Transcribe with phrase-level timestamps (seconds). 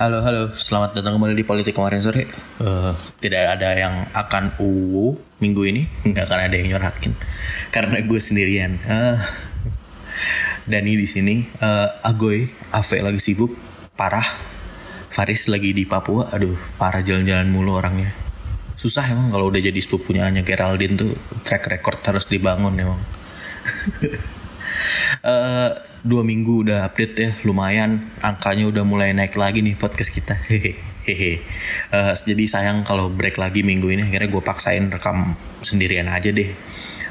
[0.00, 0.48] Halo, halo.
[0.56, 2.24] Selamat datang kembali di Politik kemarin sore.
[2.56, 5.12] Eh, tidak ada yang akan uwu
[5.44, 5.84] minggu ini.
[6.08, 7.12] Nggak akan ada yang nyorakin.
[7.68, 8.80] Karena gue sendirian.
[8.80, 9.20] Eh,
[10.64, 11.44] Dani di sini.
[11.44, 13.52] Eh, Agoy, Ave lagi sibuk.
[13.92, 14.24] Parah.
[15.12, 16.32] Faris lagi di Papua.
[16.32, 18.16] Aduh, parah jalan-jalan mulu orangnya.
[18.80, 21.12] Susah emang kalau udah jadi sepupunya hanya Geraldine tuh.
[21.44, 23.04] Track record harus dibangun emang.
[25.20, 25.70] Eh,
[26.00, 28.10] dua minggu udah update ya lumayan.
[28.22, 30.38] Angkanya udah mulai naik lagi nih podcast kita.
[30.48, 31.42] Hehehe
[31.90, 34.06] Eh, jadi sayang kalau break lagi minggu ini.
[34.06, 36.50] Akhirnya gue paksain rekam sendirian aja deh.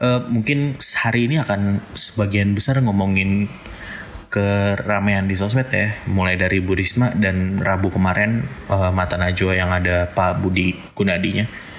[0.00, 3.50] Eh, mungkin hari ini akan sebagian besar ngomongin
[4.30, 5.98] keramaian di sosmed ya.
[6.06, 11.69] Mulai dari Bu Risma dan Rabu kemarin eh, Mata Najwa yang ada Pak Budi Gunadinya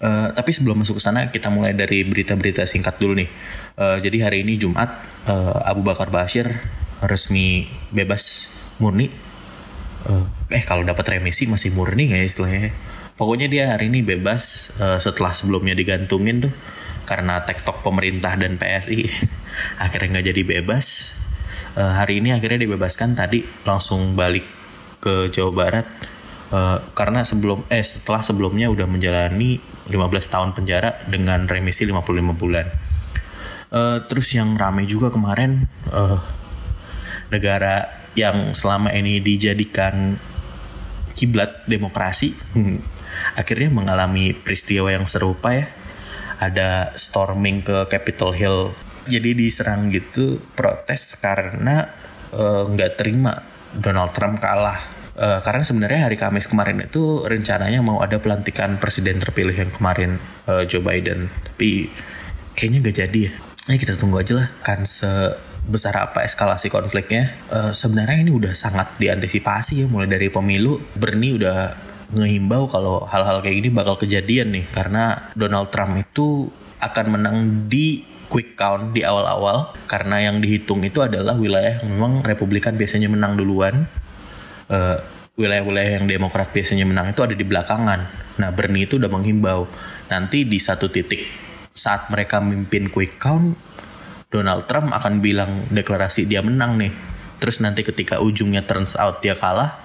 [0.00, 3.28] Eh, tapi sebelum masuk ke sana kita mulai dari berita-berita singkat dulu nih.
[3.76, 4.88] Eh, jadi hari ini Jumat
[5.28, 6.48] eh, Abu Bakar Bashir
[7.04, 8.48] resmi bebas
[8.80, 9.12] murni.
[10.08, 12.72] Eh, eh kalau dapat remisi masih murni nggak ya istilahnya?
[13.20, 16.52] Pokoknya dia hari ini bebas eh, setelah sebelumnya digantungin tuh
[17.04, 19.04] karena tektok pemerintah dan PSI
[19.84, 20.86] akhirnya nggak jadi bebas.
[21.76, 24.48] Eh, hari ini akhirnya dibebaskan tadi langsung balik
[25.04, 25.86] ke Jawa Barat
[26.50, 32.66] Eh, karena sebelum eh setelah sebelumnya udah menjalani 15 tahun penjara dengan remisi 55 bulan.
[33.70, 36.18] Eh, terus yang ramai juga kemarin eh,
[37.30, 40.18] negara yang selama ini dijadikan
[41.14, 42.34] kiblat demokrasi
[43.40, 45.70] akhirnya mengalami peristiwa yang serupa ya.
[46.42, 48.74] Ada storming ke Capitol Hill.
[49.06, 51.86] Jadi diserang gitu protes karena
[52.32, 53.42] nggak terima
[53.74, 54.89] Donald Trump kalah
[55.20, 60.16] Eh, karena sebenarnya hari Kamis kemarin itu rencananya mau ada pelantikan presiden terpilih yang kemarin
[60.48, 61.92] eh, Joe Biden, tapi
[62.56, 63.32] kayaknya gak jadi ya.
[63.68, 67.36] Nah kita tunggu aja lah kan sebesar apa eskalasi konfliknya.
[67.52, 70.80] Eh, sebenarnya ini udah sangat diantisipasi ya mulai dari pemilu.
[70.96, 71.76] Bernie udah
[72.16, 76.48] ngehimbau kalau hal-hal kayak gini bakal kejadian nih karena Donald Trump itu
[76.80, 82.24] akan menang di quick count di awal-awal karena yang dihitung itu adalah wilayah yang memang
[82.24, 83.90] Republikan biasanya menang duluan
[85.34, 88.00] wilayah-wilayah yang Demokrat biasanya menang itu ada di belakangan.
[88.38, 89.66] Nah, Bernie itu udah menghimbau
[90.06, 93.56] nanti di satu titik saat mereka mimpin quick count,
[94.28, 96.92] Donald Trump akan bilang deklarasi dia menang nih.
[97.40, 99.80] Terus nanti ketika ujungnya turns out dia kalah,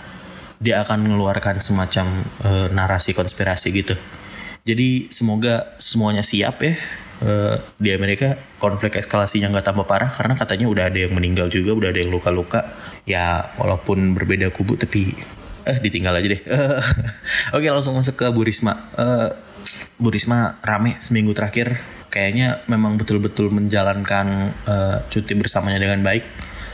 [0.60, 2.06] dia akan mengeluarkan semacam
[2.44, 3.96] eh, narasi konspirasi gitu.
[4.66, 6.76] Jadi semoga semuanya siap ya.
[7.24, 11.72] Eh, di Amerika konflik eskalasinya nggak tambah parah karena katanya udah ada yang meninggal juga,
[11.72, 12.76] udah ada yang luka-luka.
[13.08, 15.16] Ya walaupun berbeda kubu tapi
[15.64, 16.42] eh ditinggal aja deh.
[17.56, 18.76] Oke langsung masuk ke Bu Risma.
[19.00, 19.30] Eh,
[19.96, 21.80] Bu Risma rame seminggu terakhir.
[22.12, 26.28] Kayaknya memang betul-betul menjalankan eh, cuti bersamanya dengan baik.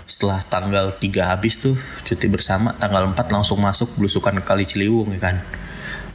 [0.09, 5.22] Setelah tanggal 3 habis tuh cuti bersama, tanggal 4 langsung masuk belusukan Kali Ciliwung ya
[5.22, 5.38] kan.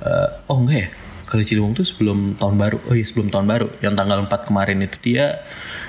[0.02, 0.88] Eh, oh enggak ya?
[1.26, 2.78] Kali Ciliwung tuh sebelum tahun baru.
[2.86, 3.66] Oh iya sebelum tahun baru.
[3.82, 5.42] Yang tanggal 4 kemarin itu dia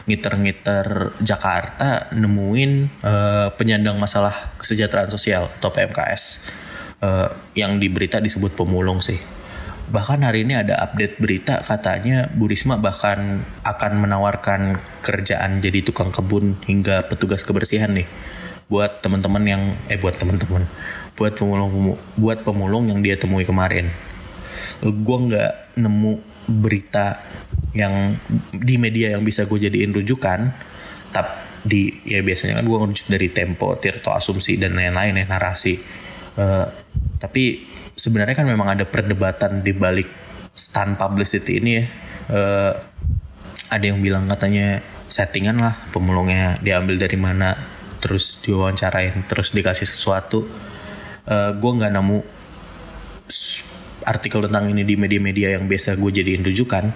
[0.10, 2.72] ngiter-ngiter Jakarta nemuin
[3.06, 6.24] eh, penyandang masalah kesejahteraan sosial atau PMKS.
[7.06, 9.22] Eh, yang di berita disebut pemulung sih.
[9.88, 16.10] Bahkan hari ini ada update berita katanya Bu Risma bahkan akan menawarkan kerjaan jadi tukang
[16.10, 18.10] kebun hingga petugas kebersihan nih
[18.68, 20.68] buat teman-teman yang eh buat teman-teman
[21.16, 23.88] buat pemulung buat pemulung yang dia temui kemarin
[24.82, 26.14] gue nggak nemu
[26.48, 27.20] berita
[27.76, 28.16] yang
[28.52, 30.40] di media yang bisa gue jadiin rujukan.
[31.12, 35.76] Tapi di ya biasanya kan gue ngerujuk dari Tempo, Tirto Asumsi dan lain-lain ya narasi.
[36.38, 36.68] Eh,
[37.20, 40.08] tapi sebenarnya kan memang ada perdebatan di balik
[40.56, 41.86] stand publicity ini ya.
[42.32, 42.74] Eh,
[43.68, 44.80] ada yang bilang katanya
[45.12, 47.56] settingan lah pemulungnya diambil dari mana
[48.00, 50.48] terus diwawancarain terus dikasih sesuatu.
[51.28, 52.37] Eh, gue nggak nemu
[54.08, 56.88] artikel tentang ini di media-media yang biasa gue jadiin rujukan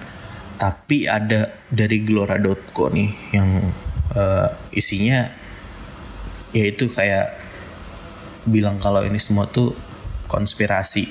[0.56, 3.50] tapi ada dari gelora.co nih yang
[4.16, 5.28] eh, isinya
[6.56, 7.36] yaitu kayak
[8.46, 9.74] bilang kalau ini semua tuh
[10.28, 11.08] konspirasi.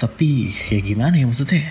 [0.00, 1.70] Tapi ya gimana ya maksudnya?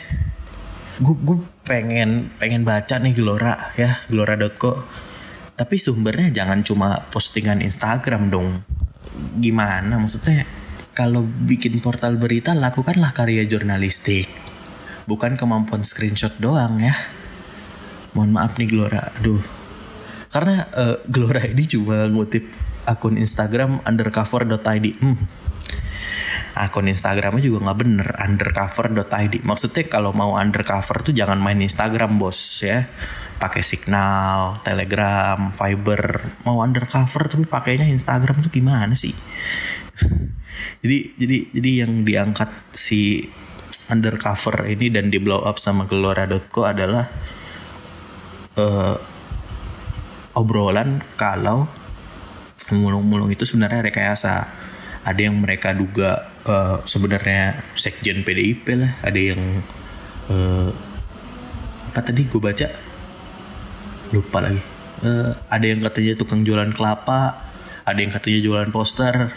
[1.02, 4.84] Gue gue pengen pengen baca nih gelora ya gelora.co
[5.54, 8.62] tapi sumbernya jangan cuma postingan Instagram dong.
[9.38, 10.46] Gimana maksudnya
[10.94, 14.30] kalau bikin portal berita lakukanlah karya jurnalistik.
[15.10, 16.94] Bukan kemampuan screenshot doang ya.
[18.14, 19.42] Mohon maaf nih Gelora aduh.
[20.30, 22.46] Karena eh, Gelora ini cuma ngutip
[22.86, 25.18] akun Instagram undercover.id hmm.
[26.54, 32.62] akun Instagramnya juga nggak bener undercover.id maksudnya kalau mau undercover tuh jangan main Instagram bos
[32.62, 32.86] ya.
[33.34, 39.12] Pakai Signal, Telegram, Viber mau undercover tapi pakainya Instagram tuh gimana sih
[40.84, 43.30] jadi jadi jadi yang diangkat si
[43.92, 47.06] undercover ini dan di blow up sama gelora.co adalah
[48.58, 48.96] uh,
[50.34, 51.68] obrolan kalau
[52.74, 54.50] mulung-mulung itu sebenarnya rekayasa.
[55.04, 58.92] Ada yang mereka duga uh, sebenarnya sekjen PDIP lah.
[59.04, 59.42] Ada yang
[60.32, 60.72] uh,
[61.92, 62.72] apa tadi gue baca?
[64.16, 64.64] Lupa lagi.
[65.04, 67.52] Uh, ada yang katanya tukang jualan kelapa
[67.84, 69.36] ada yang katanya jualan poster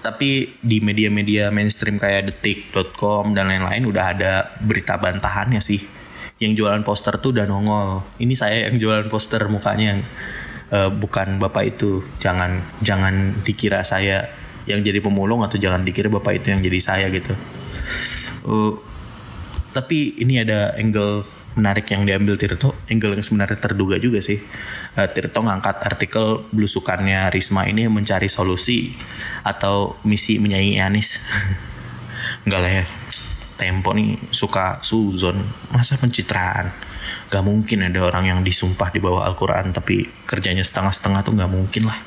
[0.00, 5.82] tapi di media-media mainstream kayak detik.com dan lain-lain udah ada berita bantahannya sih.
[6.38, 8.06] Yang jualan poster tuh udah nongol.
[8.22, 10.00] Ini saya yang jualan poster mukanya yang
[10.70, 12.06] uh, bukan bapak itu.
[12.22, 14.30] Jangan jangan dikira saya
[14.68, 17.34] yang jadi pemulung atau jangan dikira bapak itu yang jadi saya gitu.
[18.46, 18.78] Uh,
[19.74, 22.76] tapi ini ada angle menarik yang diambil Tirto.
[22.90, 24.36] Angle yang sebenarnya terduga juga sih.
[24.98, 28.92] Uh, Tirto ngangkat artikel belusukannya Risma ini mencari solusi
[29.46, 31.22] atau misi menyaingi Anis
[32.44, 32.84] enggak lah ya.
[33.58, 35.42] Tempo nih suka suzon.
[35.74, 36.70] Masa pencitraan?
[37.26, 41.90] Gak mungkin ada orang yang disumpah di bawah Al-Quran tapi kerjanya setengah-setengah tuh gak mungkin
[41.90, 41.98] lah.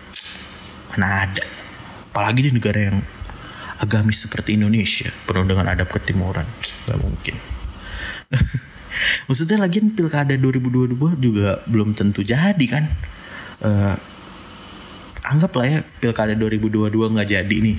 [0.96, 1.44] Mana ada?
[2.12, 3.04] Apalagi di negara yang
[3.84, 6.48] agamis seperti Indonesia penuh dengan adab ketimuran.
[6.88, 7.36] Gak mungkin
[9.28, 12.84] maksudnya lagi pilkada 2022 juga belum tentu jadi kan?
[13.62, 13.96] Uh,
[15.28, 17.78] anggaplah ya pilkada 2022 nggak jadi nih.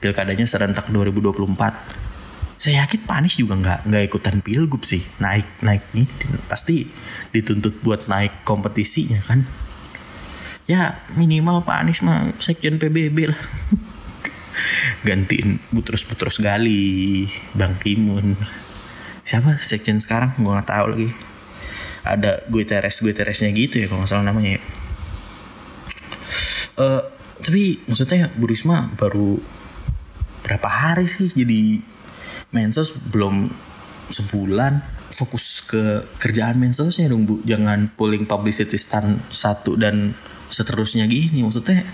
[0.00, 2.00] Pilkadanya serentak 2024
[2.60, 5.00] saya yakin Pak juga nggak nggak ikutan pilgub sih.
[5.16, 6.04] Naik naik nih
[6.44, 6.84] pasti
[7.32, 9.48] dituntut buat naik kompetisinya kan?
[10.68, 13.40] Ya minimal Pak Anies mah sekjen PBB lah.
[15.08, 17.24] Gantiin Butrus Butrus Gali
[17.56, 18.36] Bang Timun
[19.30, 19.54] siapa?
[19.62, 20.34] Sekjen sekarang?
[20.34, 21.08] Gue nggak tahu lagi.
[22.02, 24.62] Ada gue teres gue teresnya gitu ya kalau nggak salah namanya ya.
[26.74, 27.02] Uh,
[27.38, 29.38] tapi maksudnya Bu Risma baru
[30.42, 31.78] berapa hari sih jadi
[32.50, 32.90] mensos?
[33.14, 33.46] Belum
[34.10, 34.98] sebulan.
[35.10, 37.44] Fokus ke kerjaan mensosnya dong bu.
[37.44, 40.16] Jangan pulling publicity stand satu dan
[40.48, 41.44] seterusnya gini.
[41.44, 41.84] Maksudnya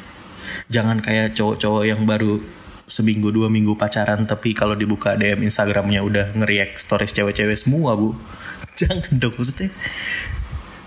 [0.71, 2.39] jangan kayak cowok-cowok yang baru
[2.87, 8.15] seminggu dua minggu pacaran tapi kalau dibuka DM Instagramnya udah ngeriak stories cewek-cewek semua bu.
[8.79, 9.71] Jangan dong maksudnya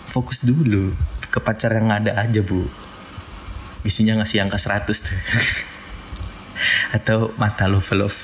[0.07, 0.95] fokus dulu
[1.29, 2.65] ke pacar yang ada aja bu.
[3.83, 5.19] Isinya ngasih angka 100 tuh.
[6.97, 8.17] Atau mata love love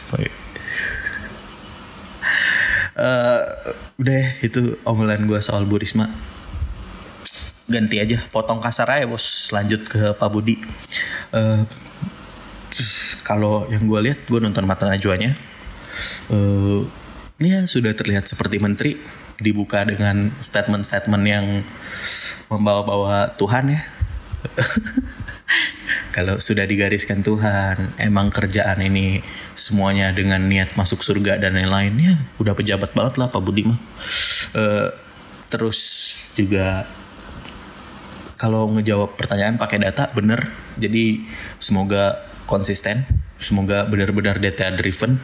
[2.95, 3.41] uh,
[3.99, 6.09] udah itu omelan gue soal Bu Risma.
[7.65, 9.51] Ganti aja potong kasar aja bos.
[9.51, 10.59] Lanjut ke Pak Budi.
[11.33, 11.65] Uh,
[13.25, 15.33] kalau yang gue lihat gue nonton mata najwanya
[16.29, 16.85] uh,
[17.41, 19.01] ya sudah terlihat seperti menteri
[19.39, 21.45] dibuka dengan statement-statement yang
[22.47, 23.81] membawa-bawa Tuhan ya.
[26.15, 29.19] Kalau sudah digariskan Tuhan emang kerjaan ini
[29.51, 33.79] semuanya dengan niat masuk surga dan lain-lain ya udah pejabat banget lah Pak Budi mah.
[34.55, 34.95] Uh,
[35.51, 35.79] terus
[36.39, 36.87] juga
[38.39, 40.47] kalau ngejawab pertanyaan pakai data bener.
[40.79, 41.27] Jadi
[41.59, 43.05] semoga konsisten
[43.35, 45.19] semoga benar-benar data driven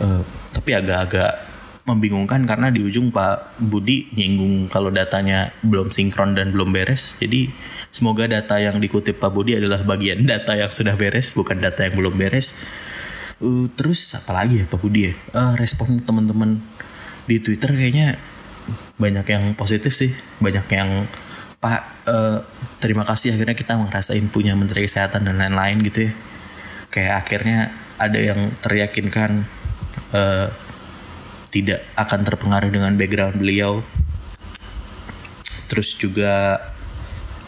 [0.00, 0.22] uh,
[0.54, 1.54] tapi agak-agak
[1.84, 7.20] membingungkan karena di ujung Pak Budi nyinggung kalau datanya belum sinkron dan belum beres.
[7.20, 7.52] Jadi
[7.92, 11.94] semoga data yang dikutip Pak Budi adalah bagian data yang sudah beres, bukan data yang
[12.00, 12.56] belum beres.
[13.36, 15.14] Uh, terus apa lagi ya Pak Budi ya?
[15.36, 16.64] Uh, respon teman-teman
[17.28, 18.16] di Twitter kayaknya
[18.96, 21.04] banyak yang positif sih, banyak yang
[21.60, 22.40] Pak uh,
[22.80, 26.12] terima kasih akhirnya kita ngerasain punya Menteri Kesehatan dan lain-lain gitu ya.
[26.94, 29.42] Kayak akhirnya ada yang teryakinkan
[30.14, 30.46] uh,
[31.50, 33.82] tidak akan terpengaruh dengan background beliau.
[35.66, 36.62] Terus juga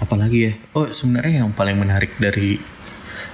[0.03, 0.53] apalagi ya?
[0.75, 2.59] Oh sebenarnya yang paling menarik dari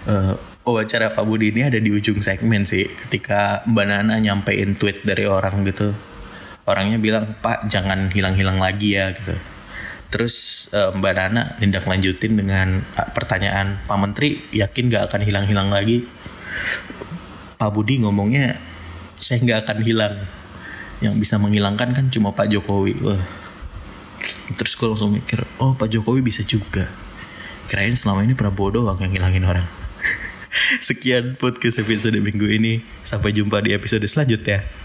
[0.05, 0.37] uh,
[0.69, 5.25] wawancara Pak Budi ini ada di ujung segmen sih ketika Mbak Nana nyampein tweet dari
[5.25, 5.97] orang gitu.
[6.69, 9.33] Orangnya bilang Pak jangan hilang-hilang lagi ya gitu
[10.13, 15.73] terus uh, Mbak Nana tindak lanjutin dengan uh, pertanyaan Pak Menteri yakin gak akan hilang-hilang
[15.73, 16.05] lagi?
[17.57, 18.61] Pak Budi ngomongnya
[19.17, 20.15] saya nggak akan hilang.
[21.01, 22.95] Yang bisa menghilangkan kan cuma Pak Jokowi.
[23.01, 23.23] Wah.
[24.55, 26.87] Terus gue langsung mikir oh Pak Jokowi bisa juga.
[27.67, 29.67] Kirain selama ini Prabowo doang yang ngilangin orang.
[30.87, 32.85] Sekian podcast episode minggu ini.
[33.01, 34.82] Sampai jumpa di episode selanjutnya